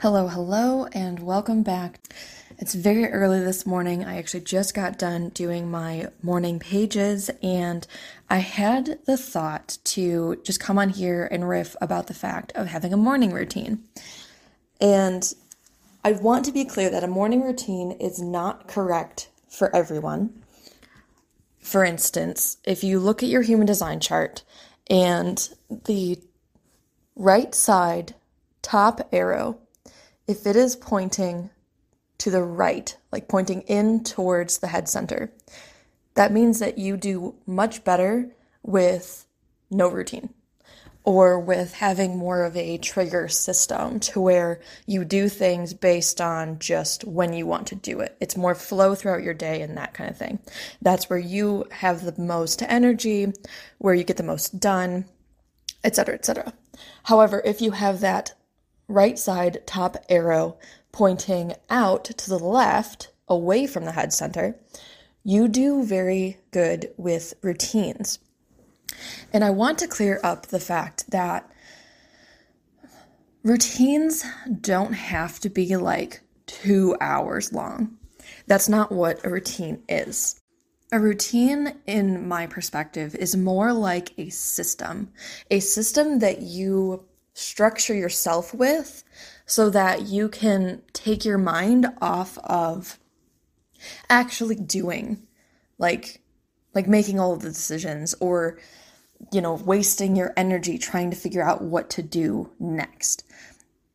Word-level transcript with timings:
Hello, 0.00 0.28
hello, 0.28 0.86
and 0.94 1.20
welcome 1.20 1.62
back. 1.62 2.00
It's 2.56 2.74
very 2.74 3.04
early 3.04 3.40
this 3.40 3.66
morning. 3.66 4.02
I 4.02 4.16
actually 4.16 4.40
just 4.40 4.72
got 4.72 4.98
done 4.98 5.28
doing 5.28 5.70
my 5.70 6.08
morning 6.22 6.58
pages, 6.58 7.30
and 7.42 7.86
I 8.30 8.38
had 8.38 8.98
the 9.04 9.18
thought 9.18 9.76
to 9.84 10.40
just 10.42 10.58
come 10.58 10.78
on 10.78 10.88
here 10.88 11.28
and 11.30 11.46
riff 11.46 11.76
about 11.82 12.06
the 12.06 12.14
fact 12.14 12.50
of 12.52 12.68
having 12.68 12.94
a 12.94 12.96
morning 12.96 13.34
routine. 13.34 13.84
And 14.80 15.34
I 16.02 16.12
want 16.12 16.46
to 16.46 16.52
be 16.52 16.64
clear 16.64 16.88
that 16.88 17.04
a 17.04 17.06
morning 17.06 17.42
routine 17.42 17.92
is 17.92 18.22
not 18.22 18.66
correct 18.68 19.28
for 19.50 19.76
everyone. 19.76 20.42
For 21.58 21.84
instance, 21.84 22.56
if 22.64 22.82
you 22.82 22.98
look 23.00 23.22
at 23.22 23.28
your 23.28 23.42
human 23.42 23.66
design 23.66 24.00
chart 24.00 24.44
and 24.88 25.46
the 25.68 26.18
right 27.16 27.54
side 27.54 28.14
top 28.62 29.06
arrow 29.12 29.58
if 30.30 30.46
it 30.46 30.54
is 30.54 30.76
pointing 30.76 31.50
to 32.18 32.30
the 32.30 32.42
right, 32.42 32.96
like 33.10 33.26
pointing 33.26 33.62
in 33.62 34.04
towards 34.04 34.58
the 34.58 34.68
head 34.68 34.88
center, 34.88 35.32
that 36.14 36.32
means 36.32 36.60
that 36.60 36.78
you 36.78 36.96
do 36.96 37.34
much 37.46 37.82
better 37.82 38.30
with 38.62 39.26
no 39.72 39.88
routine 39.88 40.32
or 41.02 41.40
with 41.40 41.74
having 41.74 42.16
more 42.16 42.44
of 42.44 42.56
a 42.56 42.78
trigger 42.78 43.26
system 43.26 43.98
to 43.98 44.20
where 44.20 44.60
you 44.86 45.04
do 45.04 45.28
things 45.28 45.74
based 45.74 46.20
on 46.20 46.60
just 46.60 47.02
when 47.04 47.32
you 47.32 47.44
want 47.44 47.66
to 47.66 47.74
do 47.74 47.98
it. 47.98 48.16
It's 48.20 48.36
more 48.36 48.54
flow 48.54 48.94
throughout 48.94 49.24
your 49.24 49.34
day 49.34 49.62
and 49.62 49.76
that 49.78 49.94
kind 49.94 50.08
of 50.08 50.16
thing. 50.16 50.38
That's 50.80 51.10
where 51.10 51.18
you 51.18 51.64
have 51.72 52.04
the 52.04 52.22
most 52.22 52.62
energy, 52.62 53.32
where 53.78 53.94
you 53.94 54.04
get 54.04 54.16
the 54.16 54.22
most 54.22 54.60
done, 54.60 55.06
etc., 55.82 56.14
etc. 56.14 56.52
However, 57.02 57.42
if 57.44 57.60
you 57.60 57.72
have 57.72 57.98
that 58.00 58.34
right 58.90 59.18
side 59.18 59.66
top 59.66 59.96
arrow 60.08 60.58
pointing 60.92 61.54
out 61.68 62.04
to 62.04 62.28
the 62.28 62.38
left, 62.38 63.12
away 63.28 63.66
from 63.66 63.84
the 63.84 63.92
head 63.92 64.12
center, 64.12 64.56
you 65.22 65.48
do 65.48 65.84
very 65.84 66.38
good 66.50 66.92
with 66.96 67.34
routines. 67.42 68.18
And 69.32 69.44
I 69.44 69.50
want 69.50 69.78
to 69.78 69.86
clear 69.86 70.20
up 70.24 70.46
the 70.46 70.60
fact 70.60 71.10
that 71.10 71.48
routines 73.42 74.24
don't 74.60 74.92
have 74.92 75.38
to 75.40 75.48
be 75.48 75.76
like 75.76 76.22
two 76.46 76.96
hours 77.00 77.52
long. 77.52 77.96
That's 78.46 78.68
not 78.68 78.90
what 78.90 79.24
a 79.24 79.30
routine 79.30 79.82
is. 79.88 80.40
A 80.92 80.98
routine, 80.98 81.76
in 81.86 82.26
my 82.26 82.48
perspective, 82.48 83.14
is 83.14 83.36
more 83.36 83.72
like 83.72 84.12
a 84.18 84.28
system, 84.30 85.12
a 85.48 85.60
system 85.60 86.18
that 86.18 86.42
you 86.42 87.04
structure 87.40 87.94
yourself 87.94 88.52
with 88.52 89.02
so 89.46 89.70
that 89.70 90.02
you 90.02 90.28
can 90.28 90.82
take 90.92 91.24
your 91.24 91.38
mind 91.38 91.86
off 92.00 92.38
of 92.38 92.98
actually 94.08 94.54
doing 94.54 95.26
like 95.78 96.20
like 96.74 96.86
making 96.86 97.18
all 97.18 97.32
of 97.32 97.40
the 97.40 97.48
decisions 97.48 98.14
or 98.20 98.58
you 99.32 99.40
know 99.40 99.54
wasting 99.54 100.14
your 100.14 100.32
energy 100.36 100.76
trying 100.76 101.10
to 101.10 101.16
figure 101.16 101.42
out 101.42 101.62
what 101.62 101.88
to 101.88 102.02
do 102.02 102.50
next 102.58 103.24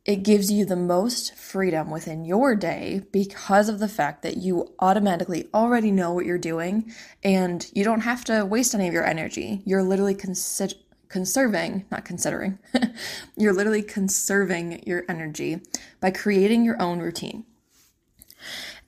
it 0.06 0.22
gives 0.22 0.52
you 0.52 0.64
the 0.64 0.76
most 0.76 1.34
freedom 1.34 1.90
within 1.90 2.24
your 2.24 2.54
day 2.54 3.02
because 3.10 3.68
of 3.68 3.80
the 3.80 3.88
fact 3.88 4.22
that 4.22 4.36
you 4.36 4.72
automatically 4.78 5.48
already 5.52 5.90
know 5.90 6.12
what 6.12 6.24
you're 6.24 6.38
doing 6.38 6.92
and 7.24 7.68
you 7.74 7.82
don't 7.82 8.02
have 8.02 8.24
to 8.26 8.44
waste 8.44 8.72
any 8.72 8.86
of 8.86 8.94
your 8.94 9.04
energy. 9.04 9.62
You're 9.64 9.82
literally 9.82 10.14
consider- 10.14 10.76
conserving, 11.08 11.84
not 11.90 12.04
considering, 12.04 12.58
you're 13.36 13.52
literally 13.52 13.82
conserving 13.82 14.82
your 14.86 15.04
energy 15.08 15.60
by 16.00 16.10
creating 16.10 16.64
your 16.64 16.80
own 16.80 16.98
routine. 16.98 17.44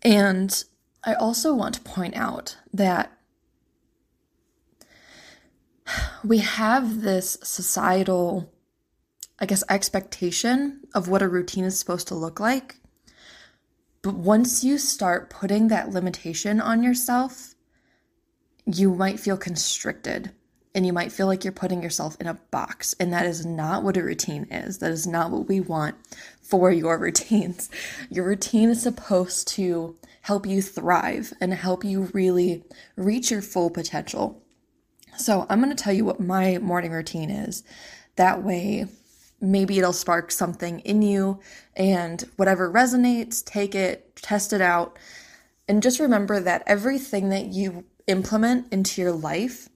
And 0.02 0.64
I 1.04 1.14
also 1.14 1.54
want 1.54 1.74
to 1.76 1.80
point 1.80 2.16
out 2.16 2.56
that 2.72 3.12
we 6.24 6.38
have 6.38 7.02
this 7.02 7.38
societal, 7.42 8.52
I 9.38 9.46
guess, 9.46 9.64
expectation 9.68 10.80
of 10.94 11.08
what 11.08 11.22
a 11.22 11.28
routine 11.28 11.64
is 11.64 11.78
supposed 11.78 12.08
to 12.08 12.14
look 12.14 12.40
like. 12.40 12.76
But 14.02 14.14
once 14.14 14.62
you 14.62 14.78
start 14.78 15.30
putting 15.30 15.68
that 15.68 15.90
limitation 15.90 16.60
on 16.60 16.82
yourself, 16.82 17.54
you 18.66 18.94
might 18.94 19.18
feel 19.18 19.36
constricted 19.36 20.32
and 20.78 20.86
you 20.86 20.92
might 20.92 21.10
feel 21.10 21.26
like 21.26 21.42
you're 21.42 21.52
putting 21.52 21.82
yourself 21.82 22.16
in 22.20 22.28
a 22.28 22.34
box. 22.52 22.94
And 23.00 23.12
that 23.12 23.26
is 23.26 23.44
not 23.44 23.82
what 23.82 23.96
a 23.96 24.02
routine 24.04 24.46
is. 24.48 24.78
That 24.78 24.92
is 24.92 25.08
not 25.08 25.32
what 25.32 25.48
we 25.48 25.58
want 25.58 25.96
for 26.40 26.70
your 26.70 26.96
routines. 27.00 27.68
Your 28.10 28.24
routine 28.24 28.68
is 28.68 28.80
supposed 28.80 29.48
to 29.48 29.96
help 30.20 30.46
you 30.46 30.62
thrive 30.62 31.32
and 31.40 31.52
help 31.52 31.82
you 31.82 32.02
really 32.14 32.62
reach 32.94 33.32
your 33.32 33.42
full 33.42 33.70
potential. 33.70 34.40
So, 35.16 35.46
I'm 35.50 35.60
going 35.60 35.74
to 35.74 35.82
tell 35.82 35.92
you 35.92 36.04
what 36.04 36.20
my 36.20 36.58
morning 36.58 36.92
routine 36.92 37.28
is. 37.28 37.64
That 38.14 38.44
way, 38.44 38.86
maybe 39.40 39.78
it'll 39.78 39.92
spark 39.92 40.30
something 40.30 40.78
in 40.80 41.02
you, 41.02 41.40
and 41.74 42.22
whatever 42.36 42.70
resonates, 42.70 43.44
take 43.44 43.74
it, 43.74 44.14
test 44.14 44.52
it 44.52 44.60
out. 44.60 44.96
And 45.66 45.82
just 45.82 45.98
remember 45.98 46.38
that 46.38 46.62
everything 46.68 47.30
that 47.30 47.46
you 47.46 47.84
implement 48.06 48.72
into 48.72 49.02
your 49.02 49.10
life 49.10 49.68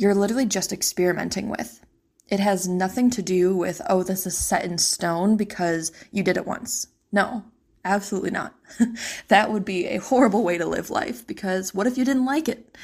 you're 0.00 0.14
literally 0.14 0.46
just 0.46 0.72
experimenting 0.72 1.50
with. 1.50 1.84
It 2.28 2.40
has 2.40 2.66
nothing 2.66 3.10
to 3.10 3.20
do 3.20 3.54
with, 3.54 3.82
oh, 3.86 4.02
this 4.02 4.26
is 4.26 4.36
set 4.36 4.64
in 4.64 4.78
stone 4.78 5.36
because 5.36 5.92
you 6.10 6.22
did 6.22 6.38
it 6.38 6.46
once. 6.46 6.86
No, 7.12 7.44
absolutely 7.84 8.30
not. 8.30 8.54
that 9.28 9.52
would 9.52 9.62
be 9.62 9.88
a 9.88 9.98
horrible 9.98 10.42
way 10.42 10.56
to 10.56 10.64
live 10.64 10.88
life 10.88 11.26
because 11.26 11.74
what 11.74 11.86
if 11.86 11.98
you 11.98 12.06
didn't 12.06 12.24
like 12.24 12.48
it? 12.48 12.78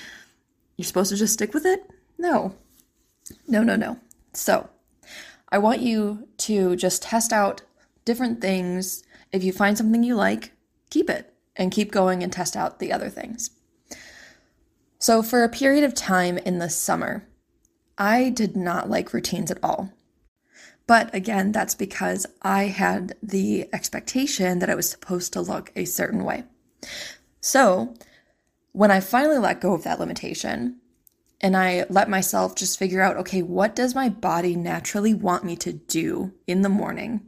You're 0.76 0.84
supposed 0.84 1.08
to 1.08 1.16
just 1.16 1.32
stick 1.32 1.54
with 1.54 1.64
it? 1.64 1.88
No. 2.18 2.54
No, 3.48 3.62
no, 3.62 3.76
no. 3.76 3.98
So, 4.34 4.68
I 5.48 5.56
want 5.56 5.80
you 5.80 6.28
to 6.38 6.76
just 6.76 7.02
test 7.02 7.32
out 7.32 7.62
different 8.04 8.42
things. 8.42 9.02
If 9.32 9.42
you 9.42 9.54
find 9.54 9.78
something 9.78 10.02
you 10.02 10.16
like, 10.16 10.52
keep 10.90 11.08
it 11.08 11.32
and 11.56 11.72
keep 11.72 11.92
going 11.92 12.22
and 12.22 12.30
test 12.30 12.56
out 12.56 12.78
the 12.78 12.92
other 12.92 13.08
things. 13.08 13.52
So, 14.98 15.22
for 15.22 15.44
a 15.44 15.48
period 15.48 15.84
of 15.84 15.94
time 15.94 16.38
in 16.38 16.58
the 16.58 16.70
summer, 16.70 17.28
I 17.98 18.30
did 18.30 18.56
not 18.56 18.88
like 18.88 19.12
routines 19.12 19.50
at 19.50 19.62
all. 19.62 19.92
But 20.86 21.14
again, 21.14 21.52
that's 21.52 21.74
because 21.74 22.26
I 22.42 22.64
had 22.64 23.14
the 23.22 23.68
expectation 23.72 24.60
that 24.60 24.70
I 24.70 24.74
was 24.74 24.88
supposed 24.88 25.32
to 25.32 25.40
look 25.40 25.72
a 25.74 25.84
certain 25.84 26.24
way. 26.24 26.44
So, 27.40 27.94
when 28.72 28.90
I 28.90 29.00
finally 29.00 29.38
let 29.38 29.60
go 29.60 29.74
of 29.74 29.84
that 29.84 30.00
limitation 30.00 30.76
and 31.40 31.56
I 31.56 31.86
let 31.90 32.08
myself 32.08 32.54
just 32.54 32.78
figure 32.78 33.02
out 33.02 33.16
okay, 33.18 33.42
what 33.42 33.74
does 33.74 33.94
my 33.94 34.08
body 34.08 34.56
naturally 34.56 35.12
want 35.12 35.44
me 35.44 35.56
to 35.56 35.72
do 35.72 36.32
in 36.46 36.62
the 36.62 36.68
morning 36.68 37.22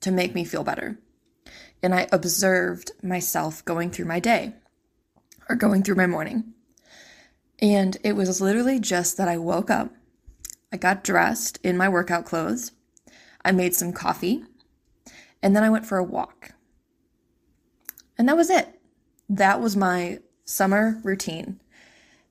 to 0.00 0.10
make 0.10 0.34
me 0.34 0.44
feel 0.44 0.64
better? 0.64 0.98
And 1.82 1.94
I 1.94 2.08
observed 2.12 2.92
myself 3.02 3.64
going 3.64 3.90
through 3.90 4.06
my 4.06 4.20
day 4.20 4.54
or 5.48 5.56
going 5.56 5.82
through 5.82 5.96
my 5.96 6.06
morning. 6.06 6.54
And 7.62 7.96
it 8.02 8.16
was 8.16 8.40
literally 8.40 8.80
just 8.80 9.16
that 9.16 9.28
I 9.28 9.38
woke 9.38 9.70
up, 9.70 9.94
I 10.72 10.76
got 10.76 11.04
dressed 11.04 11.60
in 11.62 11.76
my 11.76 11.88
workout 11.88 12.24
clothes, 12.24 12.72
I 13.44 13.52
made 13.52 13.74
some 13.76 13.92
coffee, 13.92 14.44
and 15.40 15.54
then 15.54 15.62
I 15.62 15.70
went 15.70 15.86
for 15.86 15.96
a 15.96 16.04
walk. 16.04 16.54
And 18.18 18.28
that 18.28 18.36
was 18.36 18.50
it. 18.50 18.80
That 19.28 19.60
was 19.60 19.76
my 19.76 20.18
summer 20.44 21.00
routine. 21.04 21.60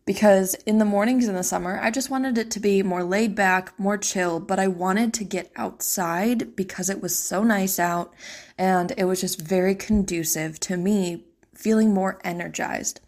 Because 0.06 0.56
in 0.66 0.80
the 0.80 0.86
mornings 0.86 1.28
in 1.28 1.36
the 1.36 1.44
summer, 1.44 1.80
I 1.82 1.92
just 1.92 2.10
wanted 2.10 2.38
it 2.38 2.52
to 2.52 2.60
be 2.60 2.84
more 2.84 3.04
laid 3.04 3.34
back, 3.34 3.80
more 3.80 3.98
chill, 3.98 4.40
but 4.40 4.60
I 4.60 4.68
wanted 4.68 5.14
to 5.14 5.24
get 5.24 5.52
outside 5.56 6.56
because 6.56 6.90
it 6.90 7.02
was 7.02 7.16
so 7.16 7.44
nice 7.44 7.80
out 7.80 8.14
and 8.58 8.92
it 8.98 9.06
was 9.06 9.22
just 9.22 9.40
very 9.40 9.76
conducive 9.76 10.60
to 10.62 10.76
me 10.76 11.24
feeling 11.54 11.94
more 11.94 12.20
energized. 12.24 13.00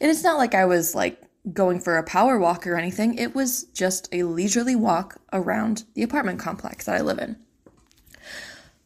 And 0.00 0.10
it's 0.10 0.22
not 0.22 0.38
like 0.38 0.54
I 0.54 0.64
was 0.64 0.94
like 0.94 1.20
going 1.52 1.80
for 1.80 1.96
a 1.96 2.02
power 2.02 2.38
walk 2.38 2.66
or 2.66 2.76
anything. 2.76 3.16
It 3.18 3.34
was 3.34 3.64
just 3.64 4.08
a 4.12 4.24
leisurely 4.24 4.76
walk 4.76 5.20
around 5.32 5.84
the 5.94 6.02
apartment 6.02 6.40
complex 6.40 6.86
that 6.86 6.96
I 6.96 7.00
live 7.00 7.18
in. 7.18 7.36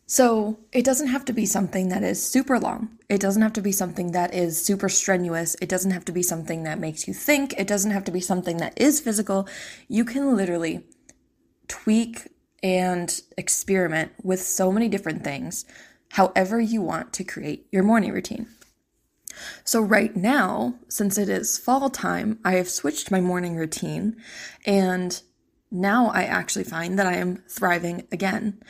So 0.06 0.58
it 0.72 0.84
doesn't 0.84 1.06
have 1.06 1.24
to 1.26 1.32
be 1.32 1.46
something 1.46 1.88
that 1.90 2.02
is 2.02 2.20
super 2.20 2.58
long. 2.58 2.98
It 3.08 3.20
doesn't 3.20 3.42
have 3.42 3.52
to 3.52 3.62
be 3.62 3.70
something 3.70 4.10
that 4.10 4.34
is 4.34 4.60
super 4.60 4.88
strenuous. 4.88 5.54
It 5.62 5.68
doesn't 5.68 5.92
have 5.92 6.04
to 6.06 6.12
be 6.12 6.22
something 6.22 6.64
that 6.64 6.80
makes 6.80 7.06
you 7.06 7.14
think. 7.14 7.54
It 7.56 7.68
doesn't 7.68 7.92
have 7.92 8.02
to 8.04 8.10
be 8.10 8.20
something 8.20 8.56
that 8.56 8.72
is 8.76 8.98
physical. 9.00 9.46
You 9.86 10.04
can 10.04 10.36
literally 10.36 10.84
tweak 11.68 12.26
and 12.60 13.22
experiment 13.38 14.10
with 14.22 14.42
so 14.42 14.72
many 14.72 14.88
different 14.88 15.22
things, 15.22 15.64
however 16.10 16.60
you 16.60 16.82
want 16.82 17.12
to 17.12 17.24
create 17.24 17.68
your 17.70 17.84
morning 17.84 18.12
routine. 18.12 18.48
So, 19.64 19.80
right 19.80 20.14
now, 20.14 20.74
since 20.88 21.18
it 21.18 21.28
is 21.28 21.58
fall 21.58 21.90
time, 21.90 22.38
I 22.44 22.54
have 22.54 22.68
switched 22.68 23.10
my 23.10 23.20
morning 23.20 23.56
routine 23.56 24.16
and 24.66 25.20
now 25.70 26.08
I 26.08 26.24
actually 26.24 26.64
find 26.64 26.98
that 26.98 27.06
I 27.06 27.14
am 27.14 27.42
thriving 27.48 28.06
again. 28.10 28.60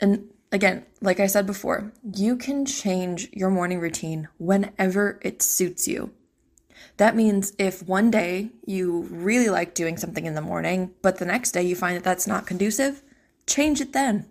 And 0.00 0.30
again, 0.50 0.86
like 1.00 1.20
I 1.20 1.26
said 1.26 1.46
before, 1.46 1.92
you 2.14 2.36
can 2.36 2.64
change 2.64 3.28
your 3.32 3.50
morning 3.50 3.80
routine 3.80 4.28
whenever 4.38 5.18
it 5.22 5.42
suits 5.42 5.86
you. 5.86 6.12
That 6.96 7.16
means 7.16 7.52
if 7.58 7.86
one 7.86 8.10
day 8.10 8.50
you 8.64 9.02
really 9.10 9.50
like 9.50 9.74
doing 9.74 9.96
something 9.98 10.24
in 10.24 10.34
the 10.34 10.40
morning, 10.40 10.92
but 11.02 11.18
the 11.18 11.26
next 11.26 11.52
day 11.52 11.62
you 11.62 11.76
find 11.76 11.96
that 11.96 12.04
that's 12.04 12.26
not 12.26 12.46
conducive, 12.46 13.02
change 13.46 13.80
it 13.80 13.92
then. 13.92 14.26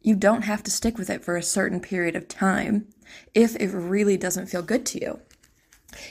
You 0.00 0.14
don't 0.14 0.42
have 0.42 0.62
to 0.64 0.70
stick 0.70 0.96
with 0.96 1.10
it 1.10 1.24
for 1.24 1.36
a 1.36 1.42
certain 1.42 1.80
period 1.80 2.14
of 2.14 2.28
time 2.28 2.86
if 3.34 3.56
it 3.56 3.68
really 3.68 4.16
doesn't 4.16 4.46
feel 4.46 4.62
good 4.62 4.86
to 4.86 5.00
you. 5.00 5.20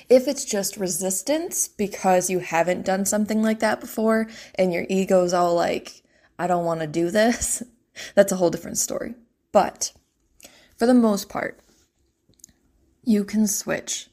If 0.09 0.27
it's 0.27 0.45
just 0.45 0.77
resistance 0.77 1.67
because 1.67 2.29
you 2.29 2.39
haven't 2.39 2.85
done 2.85 3.05
something 3.05 3.41
like 3.41 3.59
that 3.59 3.79
before 3.79 4.27
and 4.55 4.73
your 4.73 4.85
ego's 4.89 5.33
all 5.33 5.53
like, 5.55 6.01
I 6.39 6.47
don't 6.47 6.65
want 6.65 6.81
to 6.81 6.87
do 6.87 7.11
this, 7.11 7.63
that's 8.15 8.31
a 8.31 8.37
whole 8.37 8.49
different 8.49 8.77
story. 8.77 9.15
But 9.51 9.93
for 10.77 10.85
the 10.85 10.93
most 10.93 11.29
part, 11.29 11.59
you 13.03 13.23
can 13.23 13.47
switch. 13.47 14.09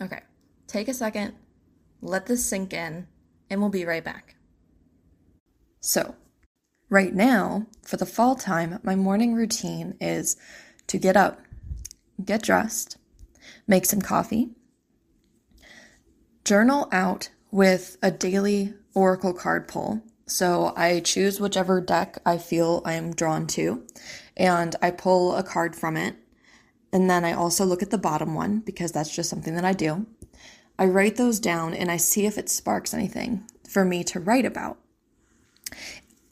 Okay, 0.00 0.20
take 0.66 0.88
a 0.88 0.94
second, 0.94 1.34
let 2.00 2.26
this 2.26 2.44
sink 2.44 2.72
in, 2.72 3.06
and 3.50 3.60
we'll 3.60 3.70
be 3.70 3.84
right 3.84 4.02
back. 4.02 4.36
So, 5.80 6.14
right 6.88 7.14
now, 7.14 7.66
for 7.82 7.96
the 7.96 8.06
fall 8.06 8.34
time, 8.34 8.78
my 8.82 8.96
morning 8.96 9.34
routine 9.34 9.96
is 10.00 10.36
to 10.92 10.98
get 10.98 11.16
up, 11.16 11.40
get 12.22 12.42
dressed, 12.42 12.98
make 13.66 13.86
some 13.86 14.02
coffee, 14.02 14.50
journal 16.44 16.86
out 16.92 17.30
with 17.50 17.96
a 18.02 18.10
daily 18.10 18.74
oracle 18.92 19.32
card 19.32 19.66
pull. 19.66 20.02
So 20.26 20.74
I 20.76 21.00
choose 21.00 21.40
whichever 21.40 21.80
deck 21.80 22.18
I 22.26 22.36
feel 22.36 22.82
I 22.84 22.92
am 22.92 23.14
drawn 23.14 23.46
to, 23.48 23.86
and 24.36 24.76
I 24.82 24.90
pull 24.90 25.34
a 25.34 25.42
card 25.42 25.74
from 25.74 25.96
it. 25.96 26.16
And 26.92 27.08
then 27.08 27.24
I 27.24 27.32
also 27.32 27.64
look 27.64 27.82
at 27.82 27.88
the 27.88 27.96
bottom 27.96 28.34
one 28.34 28.58
because 28.58 28.92
that's 28.92 29.16
just 29.16 29.30
something 29.30 29.54
that 29.54 29.64
I 29.64 29.72
do. 29.72 30.06
I 30.78 30.84
write 30.84 31.16
those 31.16 31.40
down 31.40 31.72
and 31.72 31.90
I 31.90 31.96
see 31.96 32.26
if 32.26 32.36
it 32.36 32.50
sparks 32.50 32.92
anything 32.92 33.44
for 33.66 33.82
me 33.82 34.04
to 34.04 34.20
write 34.20 34.44
about. 34.44 34.76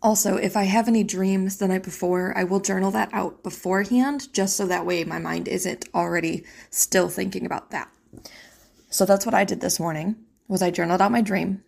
Also, 0.02 0.36
if 0.36 0.56
I 0.56 0.64
have 0.64 0.88
any 0.88 1.04
dreams 1.04 1.58
the 1.58 1.68
night 1.68 1.82
before, 1.82 2.36
I 2.36 2.44
will 2.44 2.60
journal 2.60 2.90
that 2.92 3.10
out 3.12 3.42
beforehand 3.42 4.32
just 4.32 4.56
so 4.56 4.66
that 4.66 4.86
way 4.86 5.04
my 5.04 5.18
mind 5.18 5.46
isn't 5.46 5.88
already 5.94 6.44
still 6.70 7.08
thinking 7.08 7.44
about 7.44 7.70
that. 7.70 7.90
So 8.88 9.04
that's 9.04 9.26
what 9.26 9.34
I 9.34 9.44
did 9.44 9.60
this 9.60 9.78
morning. 9.78 10.16
Was 10.48 10.62
I 10.62 10.70
journaled 10.70 11.02
out 11.02 11.12
my 11.12 11.20
dream. 11.20 11.62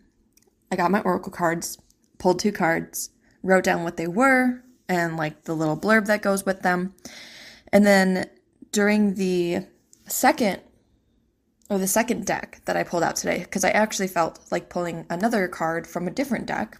I 0.71 0.75
got 0.75 0.91
my 0.91 1.01
oracle 1.01 1.31
cards, 1.31 1.77
pulled 2.17 2.39
two 2.39 2.51
cards, 2.51 3.11
wrote 3.43 3.63
down 3.63 3.83
what 3.83 3.97
they 3.97 4.07
were 4.07 4.63
and 4.89 5.15
like 5.15 5.43
the 5.43 5.55
little 5.55 5.77
blurb 5.77 6.07
that 6.07 6.23
goes 6.23 6.45
with 6.45 6.63
them. 6.63 6.95
And 7.71 7.85
then 7.85 8.29
during 8.71 9.13
the 9.13 9.67
second 10.07 10.61
or 11.69 11.77
the 11.77 11.87
second 11.87 12.25
deck 12.25 12.61
that 12.65 12.75
I 12.75 12.83
pulled 12.83 13.03
out 13.03 13.15
today 13.15 13.39
because 13.39 13.63
I 13.63 13.69
actually 13.69 14.07
felt 14.07 14.39
like 14.51 14.69
pulling 14.69 15.05
another 15.09 15.47
card 15.47 15.85
from 15.85 16.07
a 16.07 16.11
different 16.11 16.47
deck 16.47 16.79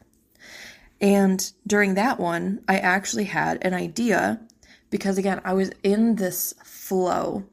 and 1.04 1.52
during 1.68 1.96
that 1.96 2.18
one, 2.18 2.64
I 2.66 2.78
actually 2.78 3.26
had 3.26 3.58
an 3.62 3.74
idea 3.74 4.40
because, 4.90 5.18
again, 5.18 5.42
I 5.44 5.54
was 5.54 5.70
in 5.84 6.16
this 6.16 6.54
flow. 6.64 7.44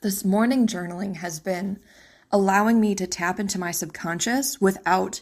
This 0.00 0.24
morning 0.24 0.66
journaling 0.66 1.16
has 1.16 1.40
been 1.40 1.78
allowing 2.32 2.80
me 2.80 2.94
to 2.94 3.06
tap 3.06 3.38
into 3.38 3.60
my 3.60 3.70
subconscious 3.70 4.62
without 4.62 5.20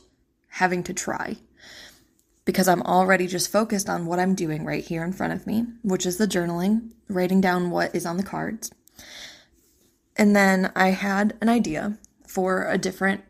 having 0.50 0.84
to 0.84 0.94
try 0.94 1.38
because 2.44 2.68
I'm 2.68 2.82
already 2.82 3.26
just 3.26 3.50
focused 3.50 3.88
on 3.88 4.06
what 4.06 4.20
I'm 4.20 4.36
doing 4.36 4.64
right 4.64 4.84
here 4.84 5.02
in 5.02 5.12
front 5.12 5.32
of 5.32 5.44
me, 5.44 5.64
which 5.82 6.06
is 6.06 6.18
the 6.18 6.28
journaling, 6.28 6.92
writing 7.08 7.40
down 7.40 7.70
what 7.70 7.92
is 7.92 8.06
on 8.06 8.18
the 8.18 8.22
cards. 8.22 8.70
And 10.16 10.36
then 10.36 10.70
I 10.76 10.90
had 10.90 11.36
an 11.40 11.48
idea 11.48 11.98
for 12.28 12.68
a 12.68 12.78
different 12.78 13.22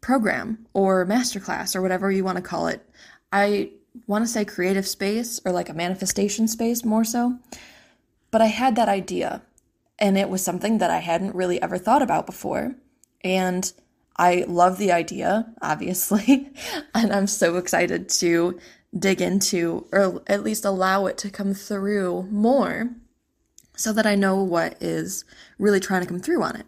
program 0.00 0.66
or 0.72 1.06
masterclass 1.06 1.74
or 1.74 1.82
whatever 1.82 2.10
you 2.10 2.24
want 2.24 2.36
to 2.36 2.42
call 2.42 2.66
it. 2.68 2.88
I 3.32 3.70
want 4.06 4.24
to 4.24 4.30
say 4.30 4.44
creative 4.44 4.86
space 4.86 5.40
or 5.44 5.52
like 5.52 5.68
a 5.68 5.74
manifestation 5.74 6.48
space 6.48 6.84
more 6.84 7.04
so. 7.04 7.38
But 8.30 8.42
I 8.42 8.46
had 8.46 8.76
that 8.76 8.88
idea 8.88 9.42
and 9.98 10.16
it 10.16 10.28
was 10.28 10.44
something 10.44 10.78
that 10.78 10.90
I 10.90 10.98
hadn't 10.98 11.34
really 11.34 11.60
ever 11.60 11.78
thought 11.78 12.02
about 12.02 12.26
before. 12.26 12.76
And 13.22 13.70
I 14.16 14.44
love 14.48 14.78
the 14.78 14.92
idea, 14.92 15.52
obviously, 15.60 16.50
and 16.94 17.12
I'm 17.12 17.26
so 17.26 17.56
excited 17.56 18.08
to 18.10 18.58
dig 18.98 19.20
into 19.20 19.86
or 19.92 20.22
at 20.26 20.42
least 20.42 20.64
allow 20.64 21.06
it 21.06 21.18
to 21.18 21.30
come 21.30 21.54
through 21.54 22.28
more 22.30 22.90
so 23.76 23.92
that 23.92 24.06
I 24.06 24.14
know 24.14 24.42
what 24.42 24.80
is 24.82 25.24
really 25.58 25.80
trying 25.80 26.00
to 26.02 26.06
come 26.06 26.20
through 26.20 26.42
on 26.42 26.56
it. 26.56 26.66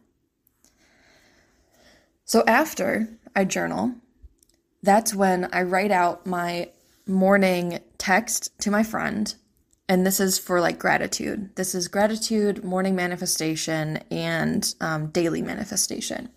So 2.25 2.44
after 2.47 3.09
I 3.35 3.44
journal, 3.44 3.94
that's 4.82 5.15
when 5.15 5.49
I 5.53 5.62
write 5.62 5.91
out 5.91 6.27
my 6.27 6.71
morning 7.06 7.81
text 7.99 8.59
to 8.61 8.71
my 8.71 8.82
friend. 8.82 9.35
And 9.88 10.06
this 10.06 10.21
is 10.21 10.38
for 10.38 10.61
like 10.61 10.79
gratitude. 10.79 11.55
This 11.56 11.75
is 11.75 11.88
gratitude, 11.88 12.62
morning 12.65 12.94
manifestation, 12.94 13.99
and 14.11 14.73
um, 14.81 15.09
daily 15.09 15.43
manifestation. 15.43 16.31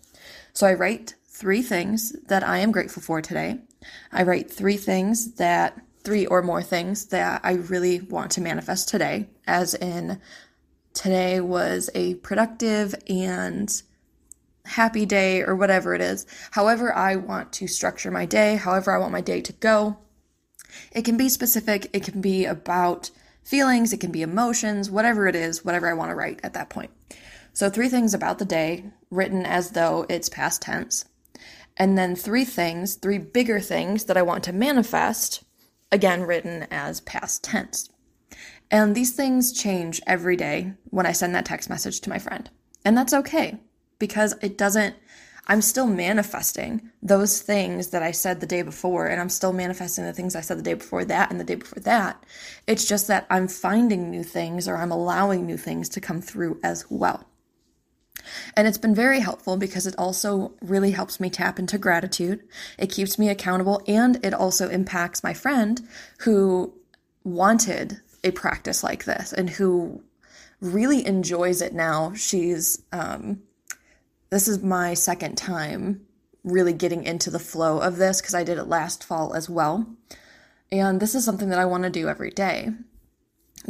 So 0.52 0.66
I 0.66 0.74
write 0.74 1.14
three 1.28 1.62
things 1.62 2.12
that 2.26 2.42
I 2.42 2.58
am 2.58 2.72
grateful 2.72 3.02
for 3.02 3.22
today. 3.22 3.60
I 4.12 4.22
write 4.24 4.50
three 4.50 4.76
things 4.76 5.34
that, 5.34 5.80
three 6.02 6.26
or 6.26 6.42
more 6.42 6.62
things 6.62 7.06
that 7.06 7.40
I 7.44 7.52
really 7.52 8.00
want 8.00 8.32
to 8.32 8.40
manifest 8.40 8.88
today, 8.88 9.28
as 9.46 9.74
in 9.74 10.20
today 10.92 11.40
was 11.40 11.90
a 11.94 12.14
productive 12.16 12.94
and 13.08 13.82
happy 14.64 15.06
day 15.06 15.42
or 15.42 15.54
whatever 15.54 15.94
it 15.94 16.00
is. 16.00 16.26
However, 16.52 16.92
I 16.92 17.16
want 17.16 17.52
to 17.54 17.66
structure 17.66 18.10
my 18.10 18.26
day, 18.26 18.56
however, 18.56 18.92
I 18.92 18.98
want 18.98 19.12
my 19.12 19.20
day 19.20 19.40
to 19.42 19.52
go. 19.52 19.98
It 20.92 21.04
can 21.04 21.16
be 21.16 21.28
specific, 21.28 21.90
it 21.92 22.02
can 22.02 22.20
be 22.20 22.44
about 22.44 23.10
feelings, 23.42 23.92
it 23.92 24.00
can 24.00 24.10
be 24.10 24.22
emotions, 24.22 24.90
whatever 24.90 25.28
it 25.28 25.36
is, 25.36 25.64
whatever 25.64 25.88
I 25.88 25.94
want 25.94 26.10
to 26.10 26.14
write 26.14 26.40
at 26.42 26.54
that 26.54 26.70
point. 26.70 26.90
So, 27.52 27.70
three 27.70 27.88
things 27.88 28.14
about 28.14 28.38
the 28.38 28.44
day 28.44 28.86
written 29.10 29.46
as 29.46 29.70
though 29.70 30.06
it's 30.08 30.28
past 30.28 30.62
tense. 30.62 31.04
And 31.76 31.98
then 31.98 32.16
three 32.16 32.44
things, 32.44 32.94
three 32.94 33.18
bigger 33.18 33.60
things 33.60 34.04
that 34.04 34.16
I 34.16 34.22
want 34.22 34.44
to 34.44 34.52
manifest, 34.52 35.44
again 35.92 36.22
written 36.22 36.66
as 36.70 37.00
past 37.02 37.44
tense. 37.44 37.90
And 38.70 38.94
these 38.94 39.12
things 39.12 39.52
change 39.52 40.00
every 40.06 40.36
day 40.36 40.72
when 40.90 41.06
I 41.06 41.12
send 41.12 41.34
that 41.34 41.44
text 41.44 41.68
message 41.68 42.00
to 42.00 42.10
my 42.10 42.18
friend. 42.18 42.48
And 42.84 42.96
that's 42.96 43.12
okay 43.12 43.60
because 44.06 44.34
it 44.42 44.58
doesn't 44.58 44.94
I'm 45.46 45.60
still 45.60 45.86
manifesting 45.86 46.90
those 47.02 47.42
things 47.42 47.88
that 47.88 48.02
I 48.02 48.12
said 48.12 48.40
the 48.40 48.46
day 48.46 48.62
before, 48.62 49.06
and 49.06 49.20
I'm 49.20 49.28
still 49.28 49.52
manifesting 49.52 50.04
the 50.04 50.12
things 50.12 50.34
I 50.34 50.40
said 50.40 50.58
the 50.58 50.62
day 50.62 50.74
before 50.74 51.04
that 51.04 51.30
and 51.30 51.38
the 51.38 51.44
day 51.44 51.56
before 51.56 51.82
that. 51.82 52.24
It's 52.66 52.86
just 52.86 53.08
that 53.08 53.26
I'm 53.28 53.48
finding 53.48 54.10
new 54.10 54.24
things 54.24 54.66
or 54.66 54.76
I'm 54.76 54.90
allowing 54.90 55.44
new 55.44 55.58
things 55.58 55.90
to 55.90 56.00
come 56.00 56.22
through 56.22 56.60
as 56.62 56.86
well. 56.88 57.26
And 58.56 58.66
it's 58.66 58.78
been 58.78 58.94
very 58.94 59.20
helpful 59.20 59.58
because 59.58 59.86
it 59.86 59.94
also 59.98 60.52
really 60.62 60.92
helps 60.92 61.20
me 61.20 61.28
tap 61.28 61.58
into 61.58 61.76
gratitude. 61.76 62.42
It 62.78 62.90
keeps 62.90 63.18
me 63.18 63.28
accountable 63.28 63.82
and 63.86 64.24
it 64.24 64.32
also 64.32 64.70
impacts 64.70 65.22
my 65.22 65.34
friend 65.34 65.86
who 66.20 66.72
wanted 67.22 68.00
a 68.22 68.30
practice 68.30 68.82
like 68.82 69.04
this 69.04 69.34
and 69.34 69.50
who 69.50 70.02
really 70.62 71.06
enjoys 71.06 71.60
it 71.60 71.74
now. 71.74 72.14
She's, 72.14 72.82
um, 72.92 73.42
this 74.34 74.48
is 74.48 74.64
my 74.64 74.94
second 74.94 75.36
time 75.36 76.04
really 76.42 76.72
getting 76.72 77.04
into 77.04 77.30
the 77.30 77.38
flow 77.38 77.78
of 77.78 77.98
this 77.98 78.20
because 78.20 78.34
I 78.34 78.42
did 78.42 78.58
it 78.58 78.64
last 78.64 79.04
fall 79.04 79.32
as 79.32 79.48
well. 79.48 79.86
And 80.72 80.98
this 80.98 81.14
is 81.14 81.24
something 81.24 81.50
that 81.50 81.60
I 81.60 81.64
want 81.66 81.84
to 81.84 81.90
do 81.90 82.08
every 82.08 82.32
day 82.32 82.70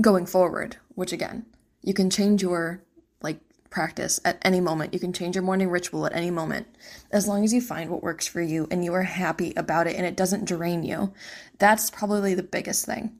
going 0.00 0.24
forward, 0.24 0.78
which 0.94 1.12
again, 1.12 1.44
you 1.82 1.92
can 1.92 2.08
change 2.08 2.40
your 2.40 2.82
like 3.20 3.40
practice 3.68 4.18
at 4.24 4.38
any 4.40 4.58
moment. 4.58 4.94
You 4.94 5.00
can 5.00 5.12
change 5.12 5.36
your 5.36 5.44
morning 5.44 5.68
ritual 5.68 6.06
at 6.06 6.16
any 6.16 6.30
moment 6.30 6.66
as 7.12 7.28
long 7.28 7.44
as 7.44 7.52
you 7.52 7.60
find 7.60 7.90
what 7.90 8.02
works 8.02 8.26
for 8.26 8.40
you 8.40 8.66
and 8.70 8.82
you 8.82 8.94
are 8.94 9.02
happy 9.02 9.52
about 9.58 9.86
it 9.86 9.96
and 9.96 10.06
it 10.06 10.16
doesn't 10.16 10.46
drain 10.46 10.82
you. 10.82 11.12
That's 11.58 11.90
probably 11.90 12.32
the 12.32 12.42
biggest 12.42 12.86
thing. 12.86 13.18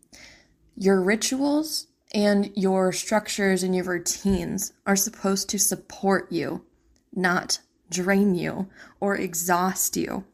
Your 0.77 1.03
rituals 1.03 1.89
and 2.15 2.51
your 2.55 2.91
structures 2.91 3.63
and 3.63 3.77
your 3.77 3.85
routines 3.85 4.73
are 4.87 4.97
supposed 4.97 5.51
to 5.51 5.59
support 5.59 6.33
you 6.33 6.65
not 7.17 7.61
drain 7.91 8.35
you 8.35 8.69
or 9.01 9.17
exhaust 9.17 9.97
you. 9.97 10.25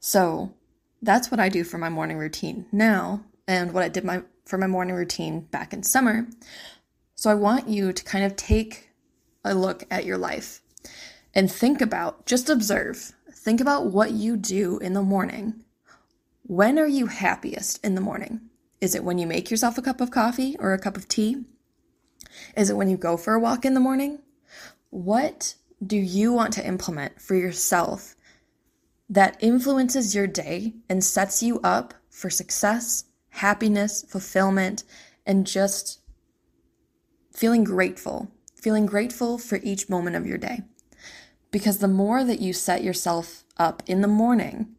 So 0.00 0.54
that's 1.00 1.30
what 1.30 1.40
I 1.40 1.48
do 1.48 1.64
for 1.64 1.78
my 1.78 1.88
morning 1.88 2.18
routine 2.18 2.66
now, 2.72 3.24
and 3.46 3.72
what 3.72 3.82
I 3.82 3.88
did 3.88 4.04
my 4.04 4.22
for 4.44 4.58
my 4.58 4.66
morning 4.66 4.94
routine 4.96 5.40
back 5.40 5.72
in 5.72 5.82
summer. 5.82 6.26
So 7.14 7.30
I 7.30 7.34
want 7.34 7.68
you 7.68 7.92
to 7.92 8.04
kind 8.04 8.24
of 8.24 8.36
take 8.36 8.90
a 9.44 9.54
look 9.54 9.84
at 9.90 10.04
your 10.04 10.18
life 10.18 10.60
and 11.34 11.50
think 11.50 11.80
about, 11.80 12.26
just 12.26 12.50
observe, 12.50 13.12
think 13.32 13.60
about 13.60 13.86
what 13.86 14.12
you 14.12 14.36
do 14.36 14.78
in 14.78 14.92
the 14.94 15.02
morning 15.02 15.64
When 16.44 16.78
are 16.78 16.88
you 16.88 17.06
happiest 17.06 17.84
in 17.84 17.94
the 17.94 18.00
morning? 18.00 18.40
Is 18.80 18.94
it 18.94 19.04
when 19.04 19.16
you 19.18 19.26
make 19.26 19.50
yourself 19.50 19.78
a 19.78 19.82
cup 19.82 20.00
of 20.00 20.10
coffee 20.10 20.56
or 20.58 20.72
a 20.72 20.78
cup 20.78 20.96
of 20.96 21.06
tea? 21.08 21.44
Is 22.56 22.68
it 22.68 22.76
when 22.76 22.90
you 22.90 22.96
go 22.96 23.16
for 23.16 23.34
a 23.34 23.40
walk 23.40 23.64
in 23.64 23.74
the 23.74 23.80
morning? 23.80 24.18
What 24.92 25.54
do 25.84 25.96
you 25.96 26.34
want 26.34 26.52
to 26.52 26.66
implement 26.66 27.18
for 27.18 27.34
yourself 27.34 28.14
that 29.08 29.38
influences 29.40 30.14
your 30.14 30.26
day 30.26 30.74
and 30.86 31.02
sets 31.02 31.42
you 31.42 31.60
up 31.60 31.94
for 32.10 32.28
success, 32.28 33.04
happiness, 33.30 34.04
fulfillment, 34.06 34.84
and 35.24 35.46
just 35.46 36.00
feeling 37.32 37.64
grateful, 37.64 38.30
feeling 38.54 38.84
grateful 38.84 39.38
for 39.38 39.58
each 39.62 39.88
moment 39.88 40.14
of 40.14 40.26
your 40.26 40.36
day. 40.36 40.60
Because 41.50 41.78
the 41.78 41.88
more 41.88 42.22
that 42.22 42.40
you 42.40 42.52
set 42.52 42.84
yourself 42.84 43.44
up 43.56 43.82
in 43.86 44.02
the 44.02 44.08
morning, 44.08 44.76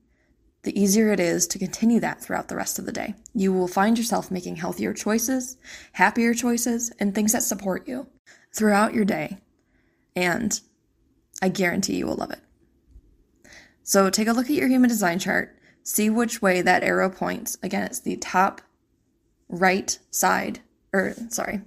the 0.62 0.79
easier 0.79 1.12
it 1.12 1.20
is 1.20 1.48
to 1.48 1.58
continue 1.58 2.00
that 2.01 2.22
throughout 2.22 2.50
the 2.50 2.55
rest 2.55 2.77
of 2.77 2.86
the 2.86 2.91
day. 2.91 3.15
You 3.34 3.51
will 3.51 3.67
find 3.67 3.98
yourself 3.98 4.29
making 4.29 4.58
healthier 4.58 4.93
choices, 4.93 5.58
happier 5.93 6.36
choices, 6.36 6.91
and 7.00 7.15
things 7.15 7.32
that 7.32 7.41
support 7.41 7.88
you 7.88 8.05
throughout 8.53 8.93
your 8.93 9.05
day. 9.05 9.39
And 10.15 10.60
I 11.41 11.50
guarantee 11.50 11.98
you 11.98 12.08
will 12.08 12.15
love 12.15 12.32
it. 12.32 12.39
So 13.84 14.10
take 14.10 14.27
a 14.27 14.34
look 14.34 14.46
at 14.46 14.55
your 14.55 14.70
human 14.70 14.89
design 14.89 15.20
chart, 15.20 15.58
see 15.84 16.10
which 16.10 16.41
way 16.41 16.62
that 16.62 16.84
arrow 16.84 17.10
points. 17.10 17.58
Again, 17.62 17.84
it's 17.84 18.00
the 18.00 18.15
top 18.17 18.62
right 19.50 19.98
side, 20.10 20.62
or 20.93 21.13
sorry, 21.29 21.62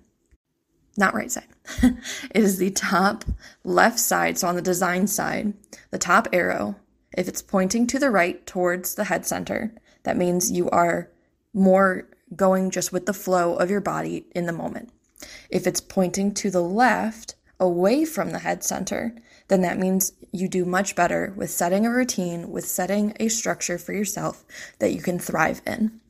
not 0.96 1.14
right 1.14 1.30
side. 1.30 1.48
it 1.82 1.96
is 2.32 2.58
the 2.58 2.70
top 2.70 3.24
left 3.64 3.98
side. 3.98 4.38
So 4.38 4.48
on 4.48 4.56
the 4.56 4.62
design 4.62 5.06
side, 5.06 5.52
the 5.90 5.98
top 5.98 6.28
arrow, 6.32 6.76
if 7.16 7.28
it's 7.28 7.42
pointing 7.42 7.86
to 7.88 7.98
the 7.98 8.10
right 8.10 8.44
towards 8.46 8.94
the 8.94 9.04
head 9.04 9.26
center, 9.26 9.74
that 10.04 10.16
means 10.16 10.50
you 10.50 10.70
are 10.70 11.10
more 11.52 12.08
going 12.34 12.70
just 12.70 12.92
with 12.92 13.06
the 13.06 13.12
flow 13.12 13.56
of 13.56 13.70
your 13.70 13.80
body 13.80 14.26
in 14.34 14.46
the 14.46 14.52
moment. 14.52 14.90
If 15.50 15.66
it's 15.66 15.80
pointing 15.80 16.34
to 16.34 16.50
the 16.50 16.62
left, 16.62 17.35
away 17.58 18.04
from 18.04 18.30
the 18.30 18.40
head 18.40 18.62
center, 18.62 19.14
then 19.48 19.62
that 19.62 19.78
means 19.78 20.12
you 20.32 20.48
do 20.48 20.64
much 20.64 20.96
better 20.96 21.32
with 21.36 21.50
setting 21.50 21.86
a 21.86 21.90
routine, 21.90 22.50
with 22.50 22.66
setting 22.66 23.14
a 23.18 23.28
structure 23.28 23.78
for 23.78 23.92
yourself 23.92 24.44
that 24.78 24.92
you 24.92 25.00
can 25.00 25.18
thrive 25.18 25.62
in. 25.66 26.00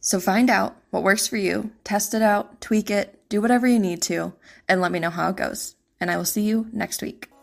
So 0.00 0.20
find 0.20 0.50
out 0.50 0.76
what 0.90 1.02
works 1.02 1.26
for 1.26 1.38
you, 1.38 1.70
test 1.82 2.12
it 2.12 2.22
out, 2.22 2.60
tweak 2.60 2.90
it, 2.90 3.18
do 3.28 3.40
whatever 3.40 3.66
you 3.66 3.78
need 3.78 4.02
to, 4.02 4.34
and 4.68 4.80
let 4.80 4.92
me 4.92 4.98
know 4.98 5.10
how 5.10 5.30
it 5.30 5.36
goes. 5.36 5.76
And 5.98 6.10
I 6.10 6.16
will 6.16 6.26
see 6.26 6.42
you 6.42 6.68
next 6.72 7.00
week. 7.00 7.33